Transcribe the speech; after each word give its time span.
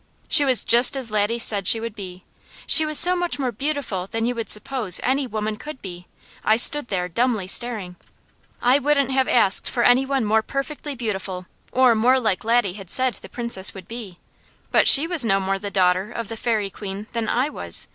She 0.27 0.43
was 0.45 0.63
just 0.63 0.97
as 0.97 1.11
Laddie 1.11 1.37
said 1.37 1.67
she 1.67 1.79
would 1.79 1.93
be; 1.93 2.23
she 2.65 2.87
was 2.87 2.97
so 2.97 3.15
much 3.15 3.37
more 3.37 3.51
beautiful 3.51 4.07
than 4.07 4.25
you 4.25 4.33
would 4.33 4.49
suppose 4.49 4.99
any 5.03 5.27
woman 5.27 5.57
could 5.57 5.79
be, 5.79 6.07
I 6.43 6.57
stood 6.57 6.87
there 6.87 7.07
dumbly 7.07 7.45
staring. 7.47 7.97
I 8.63 8.79
wouldn't 8.79 9.11
have 9.11 9.27
asked 9.27 9.69
for 9.69 9.83
any 9.83 10.07
one 10.07 10.25
more 10.25 10.41
perfectly 10.41 10.95
beautiful 10.95 11.45
or 11.71 11.93
more 11.93 12.19
like 12.19 12.43
Laddie 12.43 12.73
had 12.73 12.89
said 12.89 13.19
the 13.21 13.29
Princess 13.29 13.75
would 13.75 13.87
be; 13.87 14.17
but 14.71 14.87
she 14.87 15.05
was 15.05 15.23
no 15.23 15.39
more 15.39 15.59
the 15.59 15.69
daughter 15.69 16.11
of 16.11 16.29
the 16.29 16.35
Fairy 16.35 16.71
Queen 16.71 17.05
than 17.13 17.29
I 17.29 17.49
was. 17.49 17.87